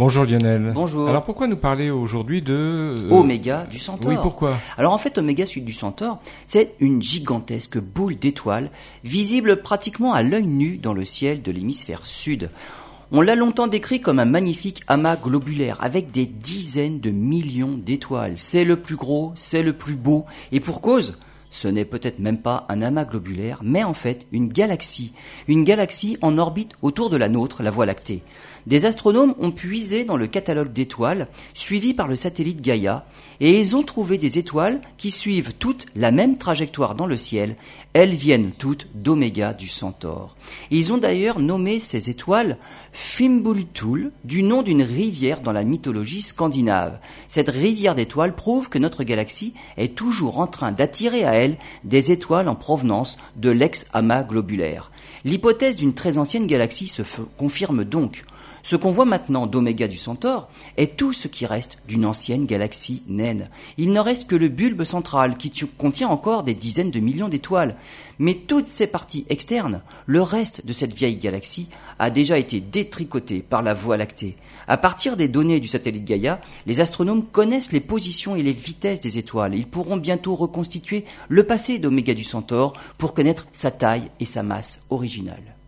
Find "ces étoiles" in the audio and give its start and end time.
41.80-42.58